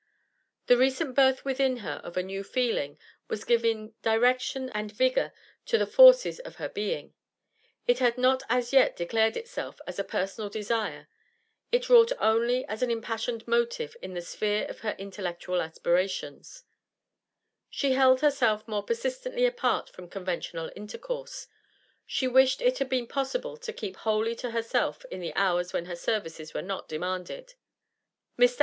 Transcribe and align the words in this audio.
The 0.65 0.77
recent 0.77 1.13
birth 1.15 1.45
within 1.45 1.77
her 1.85 2.01
of 2.03 2.17
a 2.17 2.23
new 2.23 2.43
feeling 2.43 2.97
was 3.27 3.43
giving 3.43 3.93
direction 4.01 4.71
and 4.71 4.91
vigour 4.91 5.31
to 5.67 5.77
the 5.77 5.85
forces 5.85 6.39
of 6.39 6.55
her 6.55 6.69
being; 6.69 7.13
it 7.85 7.99
had 7.99 8.17
not 8.17 8.41
as 8.49 8.73
yet 8.73 8.95
declared 8.95 9.37
itself 9.37 9.79
as 9.85 9.99
a 9.99 10.03
personal 10.03 10.49
desire; 10.49 11.07
it 11.71 11.87
wrought 11.87 12.11
only 12.19 12.65
as 12.65 12.81
an 12.81 12.89
impassioned 12.89 13.47
motive 13.47 13.95
in 14.01 14.15
the 14.15 14.23
sphere 14.23 14.65
of 14.65 14.79
her 14.79 14.95
intellectual 14.97 15.61
aspirations, 15.61 16.63
She 17.69 17.91
held 17.91 18.21
herself 18.21 18.67
more 18.67 18.81
persistently 18.81 19.45
apart 19.45 19.87
from 19.87 20.09
conventional 20.09 20.71
intercourse; 20.75 21.45
she 22.07 22.27
wished 22.27 22.59
it 22.59 22.79
had 22.79 22.89
been 22.89 23.05
possible 23.05 23.55
to 23.57 23.71
keep 23.71 23.97
wholly 23.97 24.33
to 24.37 24.49
herself 24.49 25.05
in 25.11 25.19
the 25.19 25.35
hours 25.35 25.73
when 25.73 25.85
her 25.85 25.95
services 25.95 26.55
were 26.55 26.63
not 26.63 26.89
demanded. 26.89 27.53
Mr. 28.35 28.59